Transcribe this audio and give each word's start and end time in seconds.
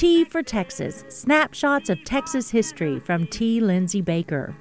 T 0.00 0.24
for 0.24 0.42
Texas 0.42 1.04
Snapshots 1.08 1.90
of 1.90 2.02
Texas 2.04 2.48
History 2.48 3.00
from 3.00 3.26
T. 3.26 3.60
Lindsay 3.60 4.00
Baker. 4.00 4.56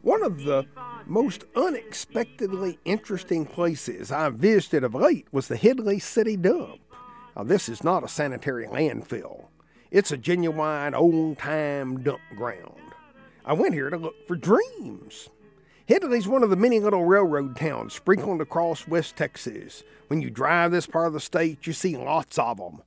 One 0.00 0.22
of 0.22 0.44
the 0.44 0.64
most 1.04 1.44
unexpectedly 1.54 2.78
interesting 2.86 3.44
places 3.44 4.10
I 4.10 4.30
visited 4.30 4.84
of 4.84 4.94
late 4.94 5.26
was 5.30 5.46
the 5.46 5.58
Hedley 5.58 5.98
City 5.98 6.38
Dump. 6.38 6.80
Now, 7.36 7.42
this 7.42 7.68
is 7.68 7.84
not 7.84 8.02
a 8.02 8.08
sanitary 8.08 8.66
landfill, 8.66 9.48
it's 9.90 10.10
a 10.10 10.16
genuine 10.16 10.94
old 10.94 11.36
time 11.36 12.02
dump 12.02 12.22
ground. 12.34 12.94
I 13.44 13.52
went 13.52 13.74
here 13.74 13.90
to 13.90 13.98
look 13.98 14.26
for 14.26 14.36
dreams. 14.36 15.28
Hedley's 15.86 16.26
one 16.26 16.42
of 16.42 16.48
the 16.48 16.56
many 16.56 16.80
little 16.80 17.04
railroad 17.04 17.56
towns 17.56 17.92
sprinkled 17.92 18.40
across 18.40 18.88
West 18.88 19.16
Texas. 19.16 19.84
When 20.06 20.22
you 20.22 20.30
drive 20.30 20.70
this 20.70 20.86
part 20.86 21.08
of 21.08 21.12
the 21.12 21.20
state, 21.20 21.66
you 21.66 21.74
see 21.74 21.94
lots 21.94 22.38
of 22.38 22.56
them. 22.56 22.80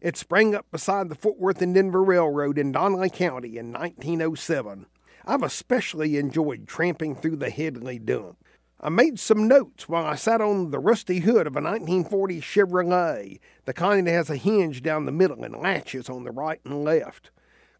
It 0.00 0.16
sprang 0.16 0.54
up 0.54 0.64
beside 0.70 1.10
the 1.10 1.14
Fort 1.14 1.38
Worth 1.38 1.60
and 1.60 1.74
Denver 1.74 2.02
Railroad 2.02 2.56
in 2.56 2.72
Donley 2.72 3.10
County 3.10 3.58
in 3.58 3.70
1907. 3.70 4.86
I've 5.26 5.42
especially 5.42 6.16
enjoyed 6.16 6.66
tramping 6.66 7.14
through 7.14 7.36
the 7.36 7.50
Hedley 7.50 7.98
dump. 7.98 8.42
I 8.80 8.88
made 8.88 9.18
some 9.18 9.46
notes 9.46 9.90
while 9.90 10.06
I 10.06 10.14
sat 10.14 10.40
on 10.40 10.70
the 10.70 10.78
rusty 10.78 11.18
hood 11.18 11.46
of 11.46 11.54
a 11.54 11.60
1940 11.60 12.40
Chevrolet, 12.40 13.40
the 13.66 13.74
kind 13.74 14.06
that 14.06 14.12
has 14.12 14.30
a 14.30 14.36
hinge 14.36 14.82
down 14.82 15.04
the 15.04 15.12
middle 15.12 15.44
and 15.44 15.54
latches 15.54 16.08
on 16.08 16.24
the 16.24 16.32
right 16.32 16.60
and 16.64 16.82
left. 16.82 17.30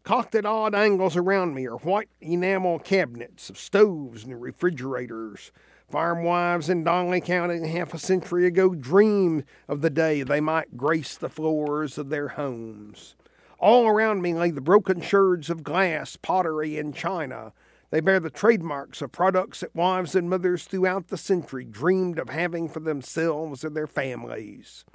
Cocked 0.03 0.35
at 0.35 0.45
odd 0.45 0.75
angles 0.75 1.17
around 1.17 1.55
me 1.55 1.65
are 1.65 1.77
white 1.77 2.09
enamel 2.21 2.77
cabinets 2.77 3.49
of 3.49 3.57
stoves 3.57 4.23
and 4.25 4.39
refrigerators. 4.39 5.51
Farm 5.91 6.23
wives 6.23 6.69
in 6.69 6.85
Donley 6.85 7.19
County 7.19 7.67
half 7.67 7.93
a 7.93 7.99
century 7.99 8.45
ago 8.45 8.73
dreamed 8.73 9.43
of 9.67 9.81
the 9.81 9.89
day 9.89 10.23
they 10.23 10.39
might 10.39 10.77
grace 10.77 11.17
the 11.17 11.27
floors 11.27 11.97
of 11.97 12.07
their 12.07 12.29
homes. 12.29 13.15
All 13.59 13.85
around 13.89 14.21
me 14.21 14.33
lay 14.33 14.51
the 14.51 14.61
broken 14.61 15.01
sherds 15.01 15.49
of 15.49 15.65
glass, 15.65 16.15
pottery, 16.15 16.79
and 16.79 16.95
china. 16.95 17.51
They 17.89 17.99
bear 17.99 18.21
the 18.21 18.29
trademarks 18.29 19.01
of 19.01 19.11
products 19.11 19.59
that 19.59 19.75
wives 19.75 20.15
and 20.15 20.29
mothers 20.29 20.63
throughout 20.63 21.09
the 21.09 21.17
century 21.17 21.65
dreamed 21.65 22.19
of 22.19 22.29
having 22.29 22.69
for 22.69 22.79
themselves 22.79 23.65
and 23.65 23.75
their 23.75 23.85
families. 23.85 24.85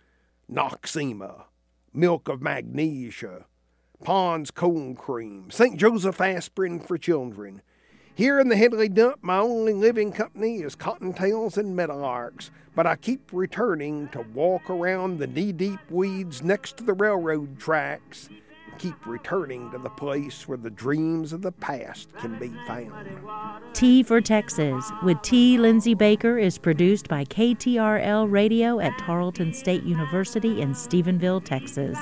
Noxzema, 0.51 1.45
milk 1.92 2.27
of 2.27 2.41
magnesia, 2.41 3.45
Pond's 4.03 4.51
cold 4.51 4.97
cream, 4.97 5.51
St. 5.51 5.77
Joseph 5.77 6.23
aspirin 6.23 6.81
for 6.81 6.97
children. 6.97 7.61
Here 8.17 8.41
in 8.41 8.48
the 8.48 8.56
Hedley 8.56 8.89
dump, 8.89 9.19
my 9.20 9.36
only 9.36 9.75
living 9.75 10.11
company 10.11 10.62
is 10.62 10.75
cottontails 10.75 11.59
and 11.59 11.78
meadowlarks, 11.78 12.48
but 12.75 12.86
I 12.86 12.97
keep 12.97 13.28
returning 13.31 14.08
to 14.08 14.23
walk 14.33 14.70
around 14.70 15.19
the 15.19 15.27
knee 15.27 15.53
deep 15.53 15.81
weeds 15.91 16.42
next 16.42 16.78
to 16.78 16.84
the 16.84 16.95
railroad 16.95 17.58
tracks 17.58 18.31
keep 18.78 19.06
returning 19.06 19.70
to 19.70 19.78
the 19.78 19.91
place 19.91 20.48
where 20.48 20.58
the 20.58 20.70
dreams 20.70 21.33
of 21.33 21.42
the 21.42 21.53
past 21.53 22.08
can 22.19 22.36
be 22.39 22.53
found. 22.67 23.08
T 23.73 24.03
for 24.03 24.20
Texas 24.20 24.91
with 25.03 25.20
T. 25.23 25.58
Lindsay 25.58 25.95
Baker 25.95 26.39
is 26.39 26.58
produced 26.58 27.08
by 27.08 27.25
KTRL 27.25 28.30
Radio 28.30 28.80
at 28.80 28.98
Tarleton 28.98 29.53
State 29.53 29.84
University 29.84 30.61
in 30.61 30.73
Stephenville, 30.73 31.45
Texas. 31.45 31.98